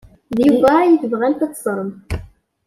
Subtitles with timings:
[0.35, 2.05] D Yuba ay tebɣamt ad teẓremt.